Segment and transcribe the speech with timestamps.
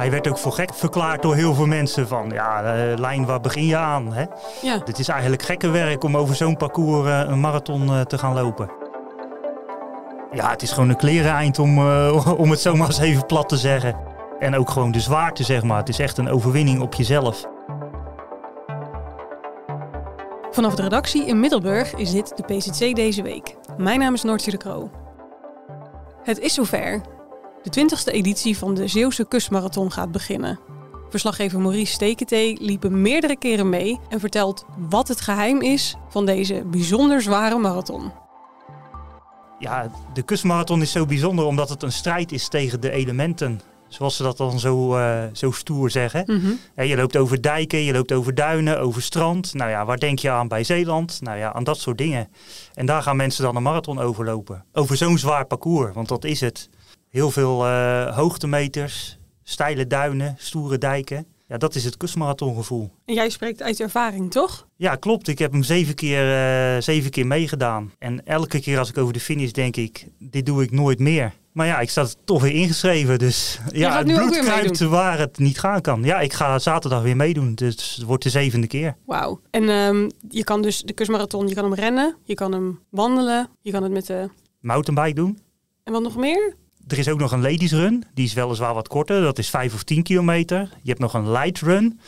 [0.00, 3.40] Hij werd ook voor gek verklaard door heel veel mensen van, ja, uh, Lijn, waar
[3.40, 4.12] begin je aan?
[4.12, 4.24] Hè?
[4.62, 4.78] Ja.
[4.78, 8.34] Dit is eigenlijk gekke werk om over zo'n parcours uh, een marathon uh, te gaan
[8.34, 8.70] lopen.
[10.32, 11.78] Ja, het is gewoon een kleren eind om,
[12.42, 13.96] om het zomaar eens even plat te zeggen.
[14.38, 15.78] En ook gewoon de zwaarte, zeg maar.
[15.78, 17.44] Het is echt een overwinning op jezelf.
[20.50, 23.56] Vanaf de redactie in Middelburg is dit de PCC deze week.
[23.76, 24.90] Mijn naam is Noortje de Kroo.
[26.22, 27.00] Het is zover.
[27.62, 30.58] De 20e editie van de Zeeuwse Kustmarathon gaat beginnen.
[31.08, 36.26] Verslaggever Maurice Steketee liep er meerdere keren mee en vertelt wat het geheim is van
[36.26, 38.12] deze bijzonder zware marathon.
[39.58, 43.60] Ja, de kustmarathon is zo bijzonder omdat het een strijd is tegen de elementen.
[43.88, 46.22] Zoals ze dat dan zo, uh, zo stoer zeggen.
[46.26, 46.58] Mm -hmm.
[46.76, 49.54] ja, je loopt over dijken, je loopt over duinen, over strand.
[49.54, 51.18] Nou ja, waar denk je aan bij Zeeland?
[51.20, 52.28] Nou ja, aan dat soort dingen.
[52.74, 54.64] En daar gaan mensen dan een marathon overlopen.
[54.72, 56.68] Over zo'n zwaar parcours, want dat is het.
[57.10, 61.26] Heel veel uh, hoogtemeters, steile duinen, stoere dijken.
[61.48, 62.90] Ja, dat is het kustmarathongevoel.
[63.04, 64.66] En jij spreekt uit ervaring, toch?
[64.76, 65.28] Ja, klopt.
[65.28, 66.24] Ik heb hem zeven keer,
[66.76, 67.92] uh, zeven keer meegedaan.
[67.98, 71.32] En elke keer als ik over de finish denk ik, dit doe ik nooit meer.
[71.52, 73.18] Maar ja, ik sta er toch weer ingeschreven.
[73.18, 76.02] Dus ja, het bloed kruipt waar het niet gaan kan.
[76.02, 77.54] Ja, ik ga zaterdag weer meedoen.
[77.54, 78.96] Dus het wordt de zevende keer.
[79.06, 79.40] Wauw.
[79.50, 83.48] En um, je kan dus de kustmarathon, je kan hem rennen, je kan hem wandelen,
[83.60, 84.28] je kan het met de...
[84.60, 85.38] Mountainbike doen.
[85.84, 86.56] En wat nog meer?
[86.88, 88.04] Er is ook nog een ladies run.
[88.14, 89.22] Die is weliswaar wat korter.
[89.22, 90.58] Dat is 5 of 10 kilometer.
[90.82, 92.00] Je hebt nog een light run.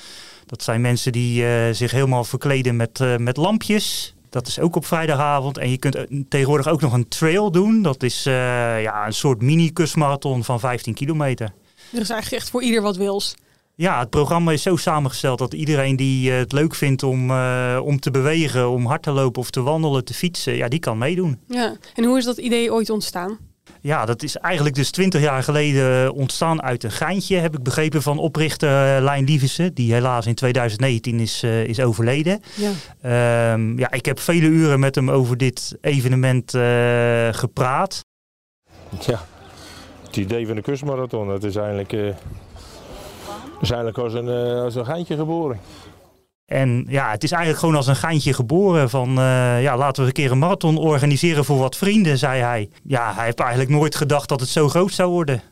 [0.46, 4.14] Dat zijn mensen die uh, zich helemaal verkleden met, uh, met lampjes.
[4.30, 5.58] Dat is ook op vrijdagavond.
[5.58, 7.82] En je kunt tegenwoordig ook nog een trail doen.
[7.82, 8.32] Dat is uh,
[8.82, 11.52] ja, een soort mini-kustmarathon van 15 kilometer.
[11.92, 13.34] Er is eigenlijk echt voor ieder wat wils.
[13.74, 18.00] Ja, het programma is zo samengesteld dat iedereen die het leuk vindt om, uh, om
[18.00, 21.38] te bewegen, om hard te lopen of te wandelen, te fietsen, ja, die kan meedoen.
[21.46, 23.38] Ja, en hoe is dat idee ooit ontstaan?
[23.80, 28.02] Ja, dat is eigenlijk dus twintig jaar geleden ontstaan uit een geintje, heb ik begrepen
[28.02, 32.40] van oprichter Lijn Lievissen, die helaas in 2019 is, uh, is overleden.
[32.54, 33.52] Ja.
[33.52, 36.62] Um, ja, ik heb vele uren met hem over dit evenement uh,
[37.30, 38.04] gepraat.
[39.00, 39.24] Ja,
[40.06, 42.06] het idee van de kustmarathon, dat is eigenlijk, uh,
[43.60, 44.28] is eigenlijk als, een,
[44.58, 45.60] als een geintje geboren.
[46.52, 50.08] En ja, het is eigenlijk gewoon als een geintje geboren van uh, ja, laten we
[50.08, 52.68] een keer een marathon organiseren voor wat vrienden, zei hij.
[52.84, 55.42] Ja, hij heeft eigenlijk nooit gedacht dat het zo groot zou worden.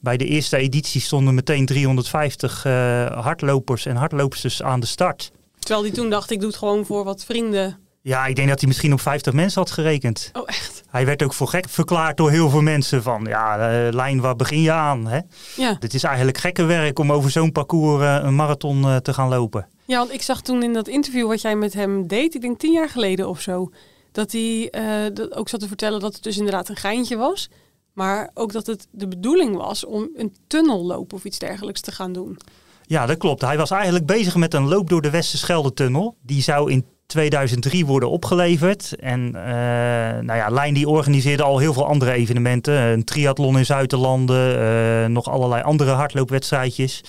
[0.00, 5.32] Bij de eerste editie stonden meteen 350 uh, hardlopers en hardloopsters aan de start.
[5.58, 7.78] Terwijl hij toen dacht, ik doe het gewoon voor wat vrienden.
[8.02, 10.30] Ja, ik denk dat hij misschien op 50 mensen had gerekend.
[10.32, 10.82] Oh, echt?
[10.90, 13.56] Hij werd ook voor gek verklaard door heel veel mensen van, ja,
[13.86, 15.06] uh, Lijn, waar begin je aan?
[15.06, 15.18] Hè?
[15.56, 15.76] Ja.
[15.78, 19.28] Dit is eigenlijk gekke werk om over zo'n parcours uh, een marathon uh, te gaan
[19.28, 19.66] lopen.
[19.86, 22.58] Ja, want ik zag toen in dat interview wat jij met hem deed, ik denk
[22.58, 23.70] tien jaar geleden of zo,
[24.12, 24.70] dat hij
[25.12, 27.48] dat ook zat te vertellen dat het dus inderdaad een geintje was.
[27.94, 32.12] Maar ook dat het de bedoeling was om een tunnelloop of iets dergelijks te gaan
[32.12, 32.38] doen.
[32.86, 33.40] Ja, dat klopt.
[33.40, 36.16] Hij was eigenlijk bezig met een loop door de Westerschelde-tunnel.
[36.22, 38.96] Die zou in 2003 worden opgeleverd.
[38.96, 39.32] En uh,
[40.20, 42.74] nou ja, Lijn die organiseerde al heel veel andere evenementen.
[42.74, 47.00] Een triathlon in Zuiderlanden, uh, nog allerlei andere hardloopwedstrijdjes.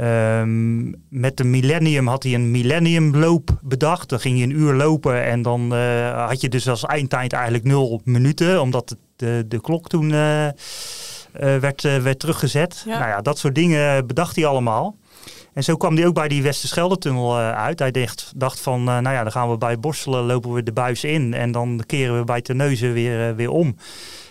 [0.00, 4.08] Um, met de Millennium had hij een Millenniumloop bedacht.
[4.08, 7.64] Dan ging je een uur lopen en dan uh, had je dus als eindtijd eigenlijk
[7.64, 8.60] nul minuten.
[8.60, 10.50] Omdat de, de klok toen uh, uh,
[11.34, 12.82] werd, werd teruggezet.
[12.86, 12.98] Ja.
[12.98, 14.96] Nou ja, dat soort dingen bedacht hij allemaal.
[15.52, 17.78] En zo kwam hij ook bij die Westerschelde-tunnel uit.
[17.78, 21.04] Hij dacht, dacht van, nou ja, dan gaan we bij Borselen, lopen we de buis
[21.04, 21.34] in.
[21.34, 23.76] En dan keren we bij Terneuzen weer, weer om.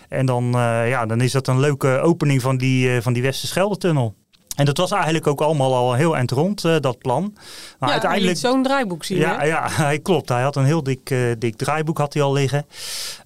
[0.08, 0.44] En dan,
[0.86, 4.14] ja, dan is dat een leuke opening van die, van die Westerschelde-tunnel.
[4.56, 7.32] En dat was eigenlijk ook allemaal al heel eind rond, uh, dat plan.
[7.78, 9.18] Maar ja, uiteindelijk zo'n draaiboek zien.
[9.18, 9.44] Ja, hè?
[9.44, 10.28] ja, hij klopt.
[10.28, 12.66] Hij had een heel dik, uh, dik draaiboek had hij al liggen.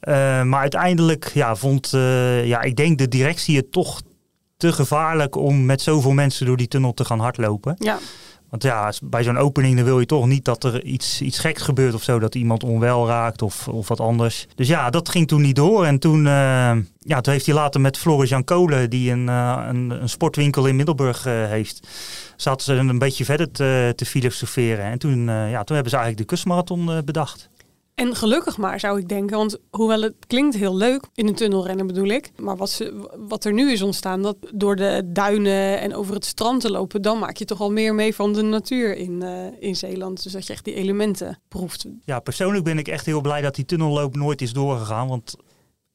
[0.03, 1.89] Uh, maar uiteindelijk ja, vond,
[2.45, 4.01] ja, ik denk de directie het toch
[4.57, 7.75] te gevaarlijk om met zoveel mensen door die tunnel te gaan hardlopen.
[7.79, 7.99] Ja.
[8.51, 11.95] Want ja, bij zo'n opening wil je toch niet dat er iets, iets geks gebeurt
[11.95, 12.19] of zo.
[12.19, 14.47] Dat iemand onwel raakt of, of wat anders.
[14.55, 15.85] Dus ja, dat ging toen niet door.
[15.85, 19.65] En toen, uh, ja, toen heeft hij later met Floris Jan Kolen, die een, uh,
[19.69, 21.89] een, een, sportwinkel in Middelburg uh, heeft,
[22.37, 24.85] zaten ze een beetje verder te, te filosoferen.
[24.85, 27.50] En toen, ja, toen hebben ze eigenlijk de kustmarathon bedacht.
[28.01, 29.37] En gelukkig maar, zou ik denken.
[29.37, 32.31] Want hoewel het klinkt heel leuk, in een tunnel rennen bedoel ik.
[32.37, 36.25] Maar wat, ze, wat er nu is ontstaan, dat door de duinen en over het
[36.25, 37.03] strand te lopen...
[37.03, 40.23] dan maak je toch al meer mee van de natuur in, uh, in Zeeland.
[40.23, 41.87] Dus dat je echt die elementen proeft.
[42.05, 45.09] Ja, persoonlijk ben ik echt heel blij dat die tunnelloop nooit is doorgegaan.
[45.09, 45.37] Want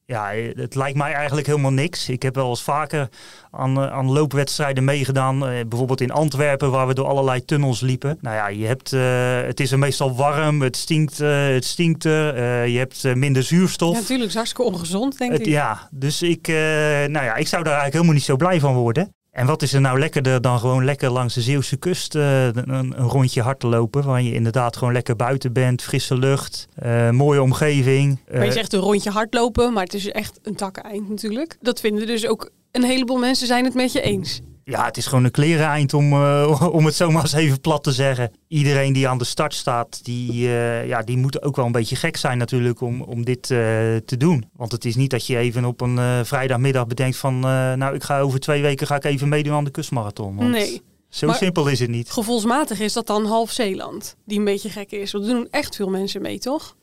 [0.06, 2.10] ja, het lijkt mij eigenlijk helemaal niks.
[2.10, 3.10] Ik heb wel eens vaker
[3.52, 5.48] aan, eh, aan loopwedstrijden meegedaan.
[5.48, 8.18] Eh, bijvoorbeeld in Antwerpen, waar we door allerlei tunnels liepen.
[8.22, 9.02] Nou ja, je hebt, uh,
[9.42, 12.38] het is er meestal warm, het stinkt, uh, het stinkt er.
[12.38, 13.94] Uh, je hebt minder zuurstof.
[13.94, 14.30] Ja, natuurlijk.
[14.30, 15.48] is hartstikke ongezond, denk het, ik.
[15.48, 19.15] Ja, dus ik, nou ja, ik zou daar eigenlijk helemaal niet zo blij van worden.
[19.36, 22.70] En wat is er nou lekkerder dan gewoon lekker langs de Zeeuwse kust uh, een,
[22.70, 24.04] een, rondje hard te lopen.
[24.04, 28.20] Waar je inderdaad gewoon lekker buiten bent, frisse lucht, uh, mooie omgeving.
[28.32, 31.58] Maar je zegt een rondje hardlopen, maar het is echt een takkeneind natuurlijk.
[31.62, 34.42] Dat vinden dus ook een heleboel mensen zijn het met je eens.
[34.68, 37.92] Ja, het is gewoon een klereneind om, uh, om het zomaar eens even plat te
[37.92, 38.32] zeggen.
[38.48, 41.96] Iedereen die aan de start staat, die, uh, ja, die moet ook wel een beetje
[41.96, 43.58] gek zijn natuurlijk om, om dit uh,
[44.06, 44.50] te doen.
[44.56, 47.40] Want het is niet dat je even op een vrijdagmiddag bedenkt van...
[47.40, 50.36] nou, ik ga over twee weken ga ik even meedoen aan de kustmarathon.
[50.36, 50.82] Want nee.
[51.10, 52.12] Zo maar simpel is het niet.
[52.12, 55.12] Gevoelsmatig is dat dan half Zeeland, die een beetje gek is.
[55.12, 56.76] Want er doen echt veel mensen mee, toch?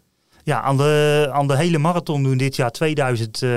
[0.44, 3.50] Ja, aan de, aan de hele marathon doen dit jaar 2000 uh,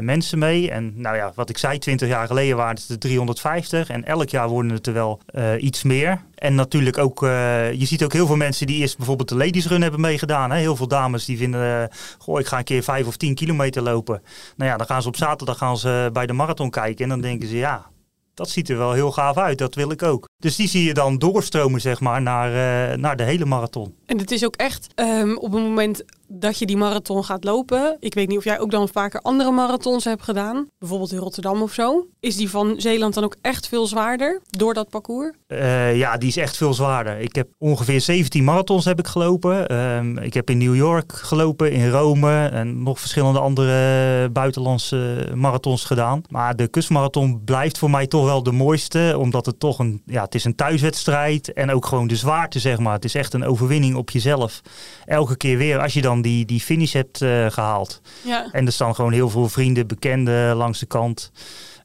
[0.00, 0.70] mensen mee.
[0.70, 3.88] En nou ja, wat ik zei, 20 jaar geleden waren het er 350.
[3.88, 6.22] En elk jaar worden het er wel uh, iets meer.
[6.34, 9.66] En natuurlijk ook, uh, je ziet ook heel veel mensen die eerst bijvoorbeeld de Ladies
[9.66, 10.50] Run hebben meegedaan.
[10.50, 10.58] Hè?
[10.58, 14.22] Heel veel dames die vinden, goh, ik ga een keer 5 of 10 kilometer lopen.
[14.56, 17.02] Nou ja, dan gaan ze op zaterdag gaan ze bij de marathon kijken.
[17.02, 17.86] En dan denken ze, ja,
[18.34, 19.58] dat ziet er wel heel gaaf uit.
[19.58, 20.28] Dat wil ik ook.
[20.38, 23.94] Dus die zie je dan doorstromen, zeg maar, naar, naar de hele marathon.
[24.06, 27.96] En het is ook echt um, op het moment dat je die marathon gaat lopen.
[28.00, 30.68] Ik weet niet of jij ook dan vaker andere marathons hebt gedaan.
[30.78, 32.06] Bijvoorbeeld in Rotterdam of zo.
[32.20, 35.36] Is die van Zeeland dan ook echt veel zwaarder door dat parcours?
[35.48, 37.18] Uh, ja, die is echt veel zwaarder.
[37.18, 39.76] Ik heb ongeveer 17 marathons heb ik gelopen.
[39.76, 45.84] Um, ik heb in New York gelopen, in Rome en nog verschillende andere buitenlandse marathons
[45.84, 46.22] gedaan.
[46.28, 49.14] Maar de kustmarathon blijft voor mij toch wel de mooiste.
[49.18, 51.52] Omdat het toch een, ja, het is een thuiswedstrijd.
[51.52, 52.92] En ook gewoon de zwaarte, zeg maar.
[52.92, 54.60] Het is echt een overwinning op jezelf.
[55.04, 58.00] Elke keer weer als je dan die, die finish hebt uh, gehaald.
[58.24, 58.48] Ja.
[58.52, 61.32] En er staan gewoon heel veel vrienden, bekenden langs de kant.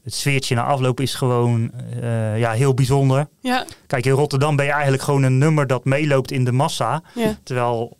[0.03, 1.71] Het sfeertje na afloop is gewoon
[2.03, 3.27] uh, ja, heel bijzonder.
[3.41, 3.65] Ja.
[3.87, 7.03] Kijk, in Rotterdam ben je eigenlijk gewoon een nummer dat meeloopt in de massa.
[7.15, 7.37] Ja.
[7.43, 7.97] Terwijl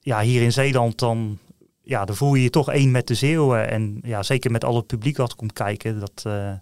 [0.00, 1.38] ja, hier in Zeeland dan,
[1.82, 3.70] ja, dan voel je je toch één met de Zeeuwen.
[3.70, 6.00] En ja, zeker met al het publiek wat komt kijken.
[6.00, 6.52] Dat, uh,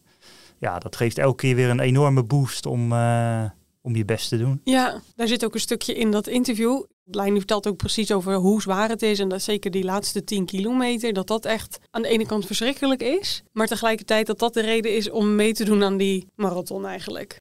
[0.58, 3.44] ja, dat geeft elke keer weer een enorme boost om, uh,
[3.82, 4.60] om je best te doen.
[4.64, 6.82] Ja, daar zit ook een stukje in dat interview.
[7.16, 9.18] Lijn vertelt ook precies over hoe zwaar het is.
[9.18, 13.02] En dat zeker die laatste 10 kilometer, dat dat echt aan de ene kant verschrikkelijk
[13.02, 13.42] is.
[13.52, 17.36] Maar tegelijkertijd dat dat de reden is om mee te doen aan die marathon eigenlijk.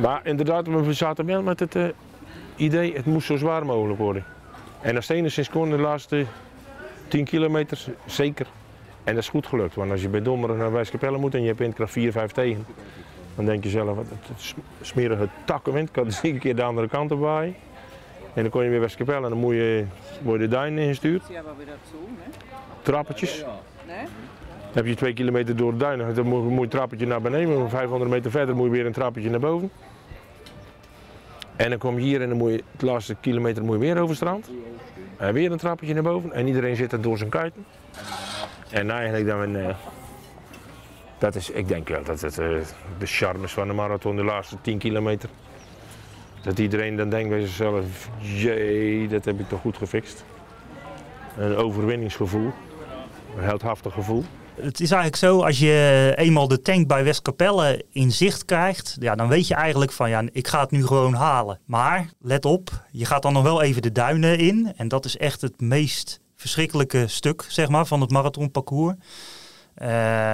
[0.00, 1.88] Maar inderdaad, we zaten wel met het uh,
[2.56, 4.24] idee, het moest zo zwaar mogelijk worden.
[4.80, 6.26] En het enigszins kon de laatste
[7.08, 8.46] 10 kilometer, zeker.
[9.04, 11.46] En dat is goed gelukt, want als je bij Dommeren naar Wijskapelle moet en je
[11.46, 12.66] hebt windkracht 4, 5 tegen,
[13.34, 17.20] dan denk je zelf, het smerige takkenwind kan dus een keer de andere kant op.
[18.34, 19.84] En dan kon je weer Westkapelle en dan moet je,
[20.22, 21.22] word je de duinen ingestuurd.
[22.82, 23.44] Trappetjes.
[24.72, 27.70] Dan heb je twee kilometer door de duinen, dan moet je een trappetje naar beneden.
[27.70, 29.70] 500 meter verder moet je weer een trappetje naar boven.
[31.56, 33.96] En dan kom je hier en dan moet je, de laatste kilometer moet je weer
[33.96, 34.50] over het strand.
[35.16, 36.32] En weer een trappetje naar boven.
[36.32, 37.66] En iedereen zit er door zijn kuiten.
[38.70, 39.68] En eigenlijk dan, uh,
[41.18, 42.48] dat is, ik denk wel dat het uh,
[42.98, 45.28] de charmes van de marathon, de laatste 10 kilometer.
[46.42, 50.24] Dat iedereen dan denkt bij zichzelf, jee, dat heb ik toch goed gefixt.
[51.36, 52.52] Een overwinningsgevoel,
[53.36, 54.24] een heldhaftig gevoel.
[54.54, 59.14] Het is eigenlijk zo, als je eenmaal de tank bij Westkapelle in zicht krijgt, ja,
[59.14, 61.58] dan weet je eigenlijk van, ja, ik ga het nu gewoon halen.
[61.64, 64.72] Maar, let op, je gaat dan nog wel even de duinen in.
[64.76, 68.94] En dat is echt het meest verschrikkelijke stuk, zeg maar, van het marathonparcours.
[69.78, 69.88] Uh,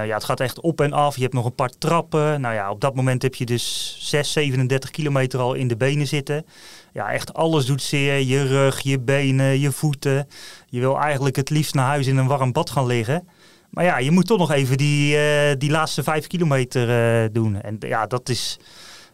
[0.05, 1.15] ja, het gaat echt op en af.
[1.15, 2.41] Je hebt nog een paar trappen.
[2.41, 6.07] Nou ja, op dat moment heb je dus 6, 37 kilometer al in de benen
[6.07, 6.45] zitten.
[6.93, 8.19] Ja, echt alles doet zeer.
[8.19, 10.27] Je rug, je benen, je voeten.
[10.67, 13.27] Je wil eigenlijk het liefst naar huis in een warm bad gaan liggen.
[13.69, 16.89] Maar ja, je moet toch nog even die, uh, die laatste vijf kilometer
[17.23, 17.61] uh, doen.
[17.61, 18.59] En ja, dat is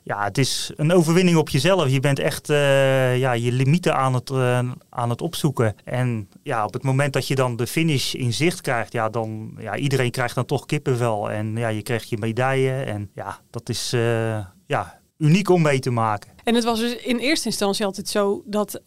[0.05, 1.89] ja, het is een overwinning op jezelf.
[1.89, 5.75] Je bent echt uh, ja, je limieten aan het, uh, aan het opzoeken.
[5.83, 9.57] En ja, op het moment dat je dan de finish in zicht krijgt, ja, dan
[9.59, 11.31] ja, iedereen krijgt dan toch kippenvel.
[11.31, 12.71] En ja, je krijgt je medaille.
[12.71, 16.31] En ja, dat is uh, ja, uniek om mee te maken.
[16.43, 18.81] En het was dus in eerste instantie altijd zo dat,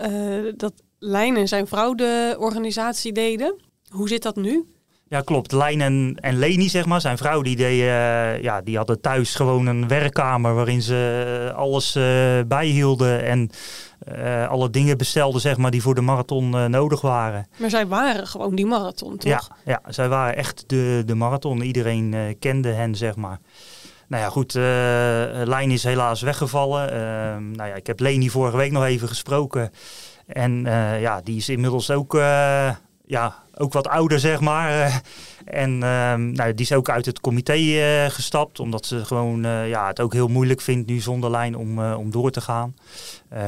[0.56, 3.56] dat Lijn en zijn vrouw de organisatie deden.
[3.88, 4.66] Hoe zit dat nu?
[5.08, 5.52] Ja, klopt.
[5.52, 9.34] Lijn en, en Leni, zeg maar, zijn vrouw, die, deed, uh, ja, die hadden thuis
[9.34, 12.04] gewoon een werkkamer waarin ze alles uh,
[12.46, 13.24] bijhielden.
[13.24, 13.50] En
[13.98, 17.46] eh, alle dingen bestelde zeg maar, die voor de marathon eh, nodig waren.
[17.56, 19.30] Maar zij waren gewoon die marathon, toch?
[19.30, 21.60] Ja, ja, zij waren echt de, de marathon.
[21.60, 23.38] Iedereen eh, kende hen, zeg maar.
[24.08, 24.62] Nou ja, goed, eh
[25.46, 26.92] Lijn is helaas weggevallen.
[26.92, 29.70] Ehm, nou ja, ik heb Leni vorige week nog even gesproken.
[30.26, 32.70] En eh, ja, die is inmiddels ook, eh,
[33.06, 34.70] ja, ook wat ouder, zeg maar.
[34.70, 34.94] Eh,
[35.44, 39.68] en ehm, nou, die is ook uit het comité eh, gestapt, omdat ze gewoon eh,
[39.68, 42.74] ja, het ook heel moeilijk vindt nu zonder lijn om, om door te gaan.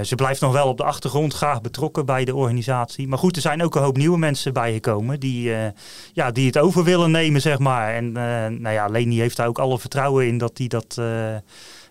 [0.02, 3.08] Ze blijft nog wel op de achtergrond graag betrokken bij de organisatie.
[3.08, 5.52] Maar goed, er zijn ook een hoop nieuwe mensen bijgekomen die,
[6.12, 7.94] ja, die het over willen nemen, zeg maar.
[7.94, 8.12] En
[8.62, 11.00] nou ja, Leni heeft daar ook alle vertrouwen in dat die dat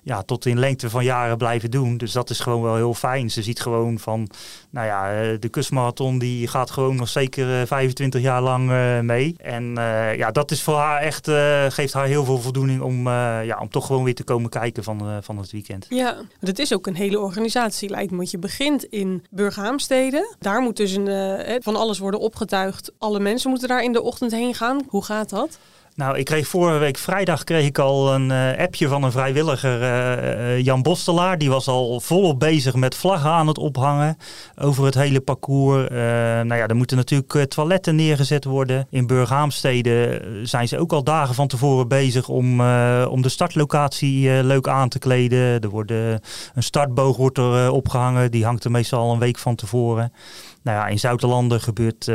[0.03, 1.98] ja, tot in lengte van jaren blijven doen.
[1.98, 3.29] Dus dat is gewoon wel heel fijn.
[3.32, 4.29] Ze ziet gewoon van,
[4.70, 9.00] nou ja, eh, de kustmarathon die gaat gewoon nog zeker eh, 25 jaar lang eh,
[9.00, 9.36] mee.
[9.38, 13.08] En eh, ja, dat is voor haar echt, eh, geeft haar heel veel voldoening om,
[13.08, 15.86] eh, ja, om toch gewoon weer te komen kijken van, eh, van het weekend.
[15.89, 18.18] Ja, het is ook een hele organisatie, lijkt me.
[18.18, 20.36] Want je begint in Burghaamstede.
[20.39, 22.91] Daar moet dus een, eh, van alles worden opgetuigd.
[22.98, 24.82] Alle mensen moeten daar in de ochtend heen gaan.
[24.88, 25.60] Hoe gaat dat?
[26.00, 29.82] Nou, ik kreeg vorige week vrijdag kreeg ik al een eh, appje van een vrijwilliger,
[29.82, 31.38] eh, eh, Jan Bostelaar.
[31.38, 34.18] Die was al volop bezig met vlaggen aan het ophangen
[34.62, 35.88] over het hele parcours.
[35.88, 35.98] Eh,
[36.41, 38.88] nou ja, er moeten natuurlijk toiletten neergezet worden.
[38.89, 42.62] In Burghaamstede zijn ze ook al dagen van tevoren bezig om,
[43.06, 45.62] om de startlocatie leuk aan te kleden.
[45.62, 49.20] Er wordt, eh, een startboog wordt er eh, opgehangen, die hangt er meestal al een
[49.20, 50.13] week van tevoren.
[50.63, 52.12] Nou ja, in Zoutelanden gebeurt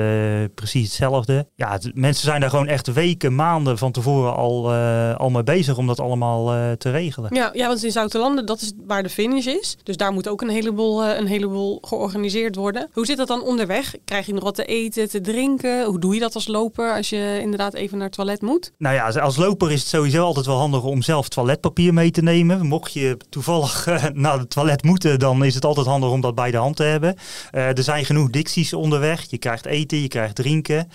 [0.55, 1.49] precies hetzelfde.
[1.55, 5.77] Ja, mensen zijn daar gewoon echt weken, maanden van tevoren al, eh, al mee bezig
[5.77, 7.35] om dat allemaal eh, te regelen.
[7.35, 9.77] Ja, ja, want in Zoutelanden, dat is waar de finish is.
[9.83, 12.89] Dus daar moet ook een heleboel, eh, een heleboel georganiseerd worden.
[12.93, 13.95] Hoe zit dat dan onderweg?
[14.05, 15.85] Krijg je nog wat te eten, te drinken?
[15.85, 18.73] Hoe doe je dat als loper als je inderdaad even naar het toilet moet?
[18.79, 22.23] Nou ja, als loper is het sowieso altijd wel handig om zelf toiletpapier mee te
[22.23, 22.67] nemen.
[22.67, 26.51] Mocht je toevallig naar het toilet moeten, dan is het altijd handig om dat bij
[26.51, 27.17] de hand te hebben.
[27.51, 29.31] Er zijn genoeg dicties onderweg.
[29.31, 30.89] Je krijgt eten, je krijgt drinken.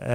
[0.00, 0.08] Eh,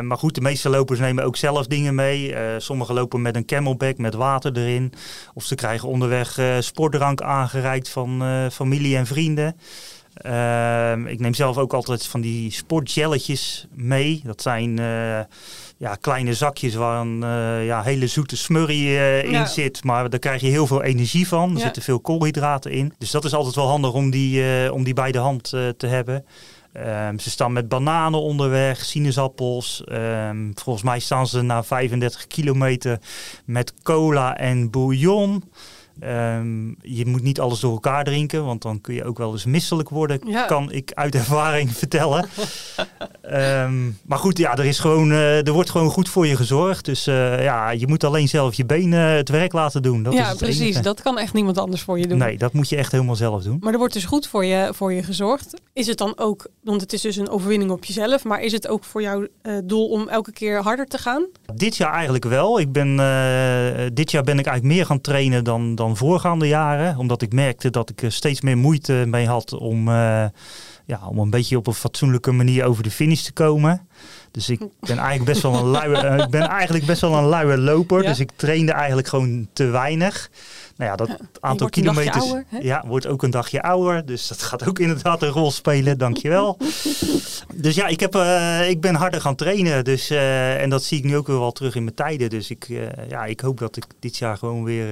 [0.00, 2.34] maar goed, de meeste lopers nemen ook zelf dingen mee.
[2.34, 4.92] Eh, sommigen lopen met een camelback met water erin.
[5.34, 8.22] Of ze krijgen onderweg eh, sportdrank aangereikt van
[8.52, 9.56] familie en vrienden.
[10.14, 14.20] Ehm, ik neem zelf ook altijd van die sportjelletjes mee.
[14.24, 14.76] Dat zijn
[15.76, 17.20] ja, kleine zakjes waar een
[17.64, 18.88] ja, hele zoete smurrie
[19.24, 19.46] in Ja.
[19.46, 19.84] zit.
[19.84, 21.50] Maar daar krijg je heel veel energie van.
[21.50, 21.62] Er Ja.
[21.62, 22.92] zitten veel koolhydraten in.
[22.98, 26.24] Dus dat is altijd wel handig om die, om die bij de hand te hebben.
[26.72, 29.84] Ehm, ze staan met bananen onderweg, sinaasappels.
[29.84, 32.98] Ehm, volgens mij staan ze na 35 kilometer
[33.44, 35.44] met cola en bouillon.
[36.00, 39.44] Ehm, je moet niet alles door elkaar drinken, want dan kun je ook wel eens
[39.44, 40.44] misselijk worden, Ja.
[40.44, 42.24] kan ik uit ervaring vertellen.
[43.20, 46.84] Ehm, maar goed, ja, er, is gewoon, eh, er wordt gewoon goed voor je gezorgd.
[46.84, 50.02] Dus eh, ja, je moet alleen zelf je benen het werk laten doen.
[50.02, 50.60] Dat is ja, het precies.
[50.60, 50.82] enige.
[50.82, 52.18] Dat kan echt niemand anders voor je doen.
[52.18, 53.56] Nee, dat moet je echt helemaal zelf doen.
[53.60, 55.60] Maar er wordt dus goed voor je, voor je gezorgd.
[55.72, 58.68] Is het dan ook, want het is dus een overwinning op jezelf, maar is het
[58.68, 61.26] ook voor jou eh, doel om elke keer harder te gaan?
[61.54, 62.60] Dit jaar eigenlijk wel.
[62.60, 66.96] Ik ben, eh, dit jaar ben ik eigenlijk meer gaan trainen dan, dan voorgaande jaren.
[66.96, 70.24] Omdat ik merkte dat ik er steeds meer moeite mee had om, eh,
[70.86, 73.86] ja, om een beetje op een fatsoenlijke manier over de finish te komen.
[74.30, 77.28] Dus ik ben eigenlijk best wel een luie, eh, ik ben eigenlijk best wel een
[77.28, 78.02] luie loper.
[78.02, 78.08] Ja.
[78.08, 80.30] Dus ik trainde eigenlijk gewoon te weinig.
[80.82, 84.06] Nou ja, dat aantal kilometers ouder, ja, wordt ook een dagje ouder.
[84.06, 85.98] Dus dat gaat ook inderdaad een rol spelen.
[85.98, 86.56] Dankjewel.
[87.54, 89.84] dus ja, ik, heb, eh, ik ben harder gaan trainen.
[89.84, 92.30] Dus, eh, en dat zie ik nu ook weer wel terug in mijn tijden.
[92.30, 94.86] Dus ik, eh, ja, ik hoop dat ik dit jaar gewoon weer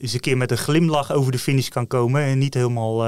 [0.00, 2.22] eens een keer met een glimlach over de finish kan komen.
[2.22, 3.04] En niet helemaal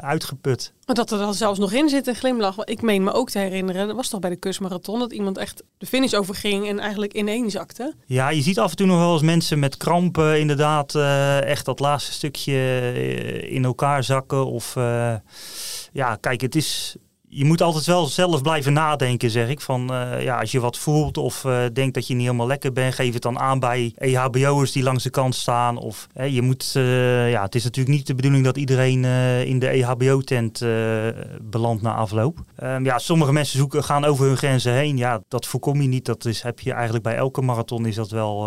[0.00, 0.72] uitgeput.
[0.86, 2.64] Maar dat er dan zelfs nog in zit een glimlach.
[2.64, 5.62] Ik meen me ook te herinneren, dat was toch bij de kustmarathon, dat iemand echt
[5.78, 7.94] de finish overging en eigenlijk ineenzakte.
[8.06, 10.94] Ja, je ziet af en toe nog wel eens mensen met krampen inderdaad
[11.36, 14.46] echt dat laatste stukje eh, in elkaar zakken.
[14.46, 15.14] Of eh,
[15.92, 16.96] ja, kijk, het is.
[17.30, 19.60] Je moet altijd wel zelf blijven nadenken, zeg ik.
[19.60, 22.72] Van eh, ja, als je wat voelt of eh, denkt dat je niet helemaal lekker
[22.72, 25.76] bent, geef het dan aan bij EHBO'ers die langs de kant staan.
[25.76, 29.04] Of hè, je moet, eh, ja, het is natuurlijk niet de bedoeling dat iedereen
[29.44, 30.68] in de EHBO-tent eh,
[31.42, 32.38] belandt na afloop.
[32.56, 34.96] Ehm, ja, sommige mensen zoeken, gaan over hun grenzen heen.
[34.96, 36.04] Ja, dat voorkom je niet.
[36.04, 38.44] Dat is, heb je eigenlijk bij elke marathon is dat wel,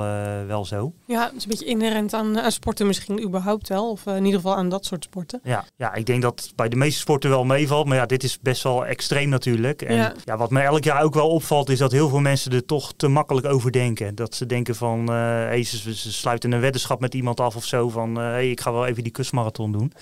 [0.47, 0.93] wel zo.
[1.05, 3.89] Ja, het is een beetje inherent aan, aan sporten misschien überhaupt wel.
[3.89, 5.39] Of in ieder geval aan dat soort sporten.
[5.43, 7.87] Ja, ja, ik denk dat bij de meeste sporten wel meevalt.
[7.87, 9.81] Maar ja, dit is best wel extreem natuurlijk.
[9.81, 10.13] En Ja.
[10.25, 10.37] ja.
[10.37, 13.07] wat mij elk jaar ook wel opvalt, is dat heel veel mensen er toch te
[13.07, 14.15] makkelijk over denken.
[14.15, 17.65] Dat ze denken van, eh hey, ze, ze sluiten een weddenschap met iemand af of
[17.65, 17.89] zo.
[17.89, 19.93] Van, eh, hey, ik ga wel even die kustmarathon doen.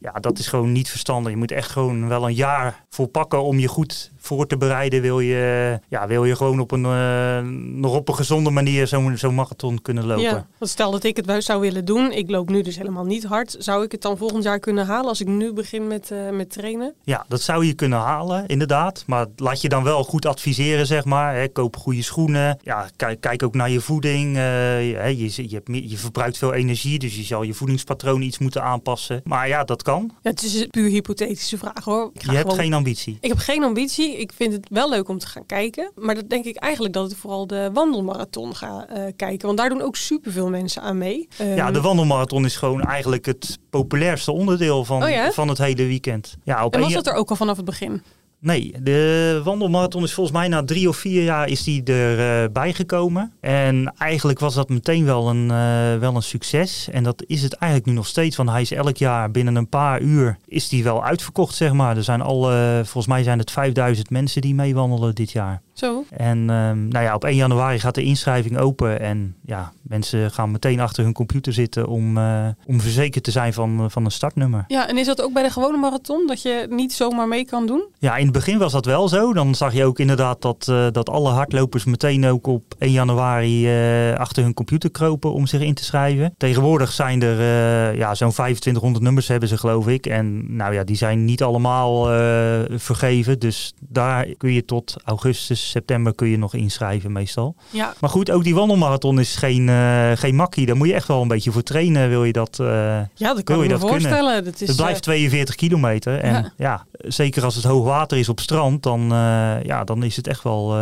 [0.00, 1.32] Ja, dat is gewoon niet verstandig.
[1.32, 5.00] Je moet echt gewoon wel een jaar voor pakken om je goed voor te bereiden.
[5.02, 7.40] Wil je, ja, wil je gewoon op een, uh,
[7.80, 10.22] nog op een gezonde manier zo'n zo marathon kunnen lopen.
[10.22, 12.12] Ja, want stel dat ik het zou willen doen.
[12.12, 13.56] Ik loop nu dus helemaal niet hard.
[13.58, 16.50] Zou ik het dan volgend jaar kunnen halen als ik nu begin met, uh, met
[16.50, 16.94] trainen?
[17.02, 19.04] Ja, dat zou je kunnen halen, inderdaad.
[19.06, 21.34] Maar laat je dan wel goed adviseren, zeg maar.
[21.34, 21.48] Hè.
[21.48, 22.58] Koop goede schoenen.
[22.62, 24.36] Ja, kijk, kijk ook naar je voeding.
[24.36, 28.62] Uh, je, je, je, je verbruikt veel energie, dus je zal je voedingspatroon iets moeten
[28.62, 29.20] aanpassen.
[29.24, 30.10] Maar ja, dat kan.
[30.22, 32.10] Ja, het is een puur hypothetische vraag hoor.
[32.12, 33.18] je hebt geen ambitie.
[33.20, 34.18] Ik heb geen ambitie.
[34.18, 35.92] Ik vind het wel leuk om te gaan kijken.
[35.94, 39.46] Maar dat denk ik eigenlijk dat ik vooral de wandelmarathon ga uh, kijken.
[39.46, 41.28] Want daar doen ook superveel mensen aan mee.
[41.36, 45.86] ja, de ehm, wandelmarathon is gewoon eigenlijk het populairste onderdeel van, oh van het hele
[45.86, 46.36] weekend.
[46.44, 47.89] Ja, op en was dat er ook al vanaf het begin?
[48.42, 52.74] Nee, de wandelmarathon is volgens mij na drie of vier jaar is die erbij uh,
[52.74, 53.32] gekomen.
[53.40, 56.88] En eigenlijk was dat meteen wel een, uh, wel een succes.
[56.90, 58.36] En dat is het eigenlijk nu nog steeds.
[58.36, 61.96] Want hij is elk jaar binnen een paar uur is die wel uitverkocht, zeg maar.
[61.96, 62.42] Er zijn al,
[62.74, 65.62] volgens mij zijn het 5000 mensen die meewandelen dit jaar.
[65.72, 66.04] Zo.
[66.10, 69.00] En um, nou ja, op 1 januari gaat de inschrijving open.
[69.00, 73.52] En ja, mensen gaan meteen achter hun computer zitten om, uh, om verzekerd te zijn
[73.52, 74.64] van, van een startnummer.
[74.68, 77.66] Ja, en is dat ook bij de gewone marathon dat je niet zomaar mee kan
[77.66, 77.84] doen?
[77.98, 79.32] Ja, in het begin was dat wel zo.
[79.32, 83.66] Dan zag je ook inderdaad dat, uh, dat alle hardlopers meteen ook op 1 januari
[84.10, 86.34] uh, achter hun computer kropen om zich in te schrijven.
[86.36, 87.38] Tegenwoordig zijn er
[87.96, 90.06] ja, zo'n 2500 nummers hebben ze geloof ik.
[90.06, 92.04] En nou ja, die zijn niet allemaal
[92.78, 93.38] vergeven.
[93.38, 97.54] Dus daar kun je tot augustus september kun je nog inschrijven meestal.
[97.70, 97.94] Ja.
[98.00, 100.66] Maar goed, ook die wandelmarathon is geen, uh, geen makkie.
[100.66, 102.66] Daar moet je echt wel een beetje voor trainen, wil je dat uh,
[103.14, 104.44] Ja, dat kan wil je, me dat voorstellen.
[104.44, 106.18] Dat is, het blijft 42 eh, kilometer.
[106.18, 106.52] En ja.
[106.56, 106.86] ja.
[106.92, 109.08] zeker als het hoog water is op strand, dan,
[109.62, 110.76] ja, dan is het echt wel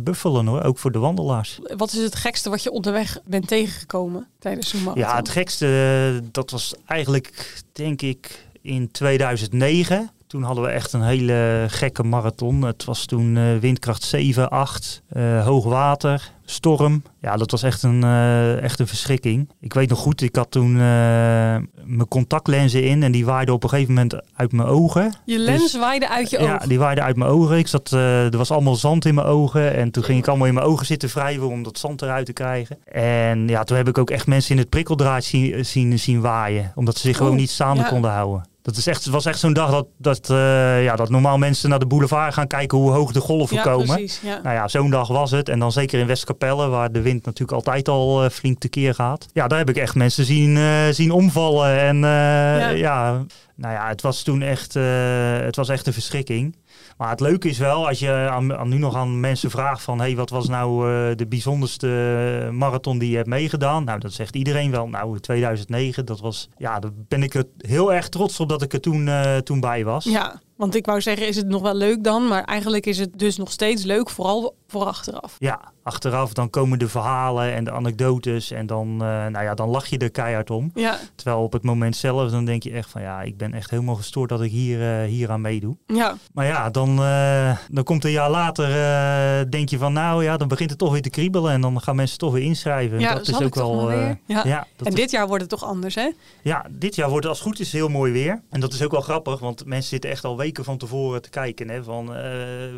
[0.00, 0.62] buffelen hoor.
[0.62, 1.58] Ook voor de wandelaars.
[1.76, 5.02] Wat is het gekste wat je onderweg bent tegengekomen tijdens zo'n marathon?
[5.02, 10.10] Ja, het gekste, dat was eigenlijk, denk ik, in 2009.
[10.34, 12.62] Toen hadden we echt een hele gekke marathon.
[12.62, 17.02] Het was toen uh, windkracht 7, 8, uh, hoog water, storm.
[17.20, 19.48] Ja, dat was echt een, uh, echt een verschrikking.
[19.60, 23.68] Ik weet nog goed, ik had toen mijn contactlenzen in en die waaiden op een
[23.68, 25.14] gegeven moment uit mijn ogen.
[25.24, 26.52] Je lens dus, waaide uit je ogen?
[26.52, 27.58] Ja, die waaide uit mijn ogen.
[27.58, 30.54] Ik zat, er was allemaal zand in mijn ogen en toen ging ik allemaal in
[30.54, 32.78] mijn ogen zitten wrijven om dat zand eruit te krijgen.
[32.84, 36.72] En ja, toen heb ik ook echt mensen in het prikkeldraad zien, zien, zien waaien,
[36.74, 37.82] omdat ze zich gewoon niet ja.
[37.88, 38.52] konden houden.
[38.64, 41.78] Dat is echt, was echt zo'n dag dat, dat, uh, ja, dat normaal mensen naar
[41.78, 43.86] de boulevard gaan kijken hoe hoog de golven ja, komen.
[43.86, 44.40] Precies, ja.
[44.42, 45.48] Nou ja, zo'n dag was het.
[45.48, 49.26] En dan zeker in Westkapelle, waar de wind natuurlijk altijd al uh, flink tekeer gaat.
[49.32, 51.78] Ja, daar heb ik echt mensen zien, uh, zien omvallen.
[51.78, 52.68] En ja.
[52.68, 53.24] ja.
[53.54, 56.56] nou ja, het was toen echt, het was echt een verschrikking.
[56.96, 59.98] Maar het leuke is wel, als je aan, nu nog aan mensen vraagt van...
[59.98, 63.84] hey, wat was nou uh, de bijzonderste marathon die je hebt meegedaan?
[63.84, 64.88] Nou, dat zegt iedereen wel.
[64.88, 66.48] Nou, 2009, dat was...
[66.56, 69.60] Ja, daar ben ik er heel erg trots op dat ik er toen, uh, toen
[69.60, 70.04] bij was.
[70.04, 72.28] Ja, want ik wou zeggen, is het nog wel leuk dan?
[72.28, 75.36] Maar eigenlijk is het dus nog steeds leuk, vooral voor achteraf.
[75.38, 79.68] Ja, achteraf dan komen de verhalen en de anekdotes en dan, uh, nou ja, dan
[79.68, 80.70] lach je er keihard om.
[80.74, 80.98] Ja.
[81.14, 83.94] Terwijl op het moment zelf dan denk je echt van ja, ik ben echt helemaal
[83.94, 85.76] gestoord dat ik hier, uh, hier aan meedoe.
[85.86, 86.16] Ja.
[86.32, 90.48] Maar ja, dan, uh, dan komt een jaar later, denk je van nou ja, dan
[90.48, 93.00] begint het toch weer te kriebelen en dan gaan mensen toch weer inschrijven.
[93.00, 93.90] Ja, dat is ook wel.
[93.90, 94.16] ja.
[94.26, 96.10] ja en dit jaar wordt het toch anders, hè?
[96.42, 98.42] Ja, dit jaar wordt het als het goed is heel mooi weer.
[98.50, 101.30] En dat is ook wel grappig, want mensen zitten echt al weken van tevoren te
[101.30, 101.68] kijken.
[101.68, 102.12] Hè, van,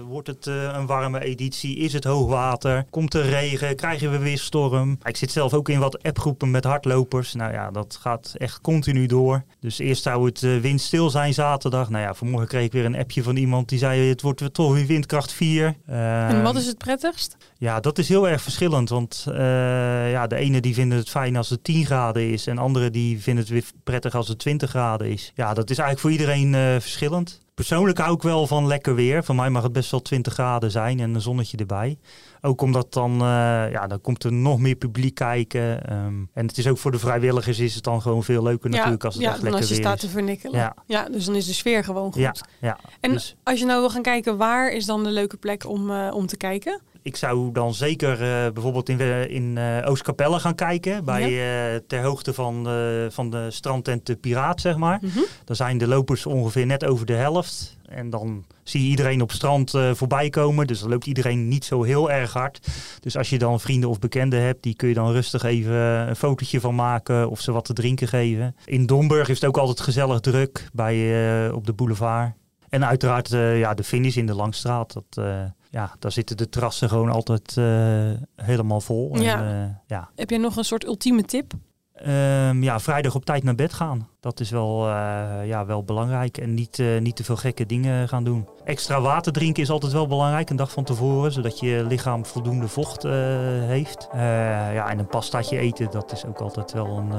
[0.08, 1.76] wordt het een warme editie?
[1.76, 2.84] Is het hoogwater?
[2.90, 3.76] Komt er regen?
[3.76, 4.98] Krijgen we weer storm?
[5.02, 7.34] Ik zit zelf ook in wat appgroepen met hardlopers.
[7.34, 9.42] Nou ja, dat gaat echt continu door.
[9.60, 11.90] Dus eerst zou het uh, windstil zijn zaterdag.
[11.90, 14.72] Nou ja, vanmorgen kreeg ik weer een appje van iemand die zei het wordt toch
[14.72, 15.74] weer windkracht 4.
[15.88, 17.36] Uh, en wat is het prettigst?
[17.58, 18.88] Ja, dat is heel erg verschillend.
[18.88, 19.34] Want uh,
[20.10, 22.46] ja, de ene die vinden het fijn als het 10 graden is.
[22.46, 25.32] En andere die vinden het weer prettig als het 20 graden is.
[25.34, 27.40] Ja, dat is eigenlijk voor iedereen verschillend.
[27.56, 29.24] Persoonlijk hou ik wel van lekker weer.
[29.24, 31.98] Voor mij mag het best wel 20 graden zijn en een zonnetje erbij.
[32.40, 33.18] Ook omdat dan, uh,
[33.70, 35.92] ja, dan komt er nog meer publiek kijken.
[35.92, 38.76] Um, en het is ook voor de vrijwilligers is het dan gewoon veel leuker ja,
[38.76, 40.00] natuurlijk als het ja, echt lekker als je weer staat is.
[40.00, 40.58] te vernikkelen.
[40.58, 40.76] Ja.
[40.86, 42.22] ja, dus dan is de sfeer gewoon goed.
[42.22, 42.78] Ja, ja.
[43.00, 45.90] En dus, als je nou wil gaan kijken, waar is dan de leuke plek om,
[45.90, 46.80] om te kijken?
[47.06, 51.04] Ik zou dan zeker uh, bijvoorbeeld in, in uh, Oostkapelle gaan kijken.
[51.04, 51.80] Bij, ja.
[51.86, 54.98] ter hoogte van, de, van de strandtent de Piraat, zeg maar.
[55.02, 55.24] Mm -hmm.
[55.44, 57.76] Dan zijn de lopers ongeveer net over de helft.
[57.88, 60.66] En dan zie je iedereen op strand voorbij komen.
[60.66, 62.66] Dus dan loopt iedereen niet zo heel erg hard.
[63.00, 65.74] Dus als je dan vrienden of bekenden hebt, die kun je dan rustig even
[66.08, 67.30] een fotootje van maken.
[67.30, 68.56] Of ze wat te drinken geven.
[68.64, 72.32] In Domburg is het ook altijd gezellig druk bij, op de boulevard.
[72.68, 74.92] En uiteraard ja, de finish in de Langstraat.
[74.92, 75.24] Dat,
[75.76, 79.18] ja, daar zitten de terrassen gewoon altijd uh, helemaal vol.
[79.18, 79.38] Ja.
[79.38, 80.10] En, uh, ja.
[80.14, 81.52] Heb je nog een soort ultieme tip?
[81.96, 84.08] Ehm, ja, vrijdag op tijd naar bed gaan.
[84.20, 86.38] Dat is wel, eh, ja, wel belangrijk.
[86.38, 88.48] En niet, eh, niet te veel gekke dingen gaan doen.
[88.64, 91.32] Extra water drinken is altijd wel belangrijk, een dag van tevoren.
[91.32, 93.12] Zodat je lichaam voldoende vocht eh,
[93.66, 94.08] heeft.
[94.12, 97.10] ja, en een pastaatje eten, dat is ook altijd wel een,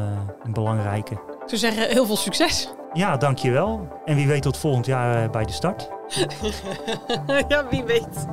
[0.43, 1.19] een belangrijke.
[1.45, 2.69] Ze zeggen heel veel succes.
[2.97, 3.87] Ja, dankjewel.
[4.05, 5.89] En wie weet tot volgend jaar bij de start.
[7.47, 8.27] ja, wie weet.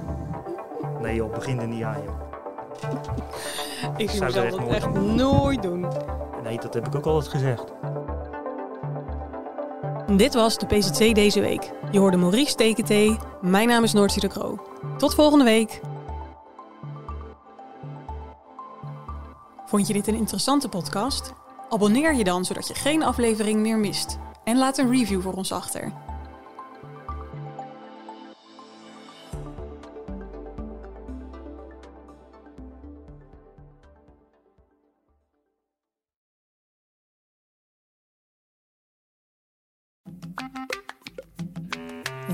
[1.00, 2.20] Nee joh, begin er niet aan joh.
[3.96, 5.86] Ik zou dat echt nooit doen.
[6.42, 7.64] Nee, dat heb ik ook altijd gezegd.
[10.16, 11.72] Dit was de PZC deze week.
[11.90, 13.18] Je hoorde Maurice TKT.
[13.40, 14.58] Mijn naam is Noortje de Kroo.
[14.98, 15.80] Tot volgende week.
[19.66, 21.32] Vond je dit een interessante podcast?
[21.68, 24.18] Abonneer je dan zodat je geen aflevering meer mist.
[24.44, 25.92] En laat een review voor ons achter.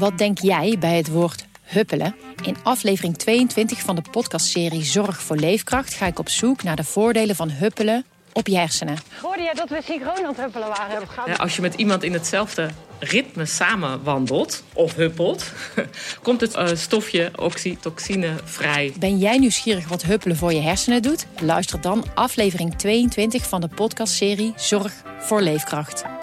[0.01, 2.15] Wat denk jij bij het woord huppelen?
[2.43, 6.85] In aflevering 22 van de podcastserie Zorg voor Leefkracht ga ik op zoek naar de
[6.85, 8.99] voordelen van huppelen op je hersenen.
[9.23, 11.03] Hoorde jij dat we synchroon aan het huppelen waren?
[11.27, 15.53] Ja, als je met iemand in hetzelfde ritme samen wandelt of huppelt,
[16.23, 18.93] komt het uh, stofje oxytocine vrij.
[18.99, 21.27] Ben jij nieuwsgierig wat huppelen voor je hersenen doet?
[21.41, 26.20] Luister dan aflevering 22 van de podcastserie Zorg voor Leefkracht.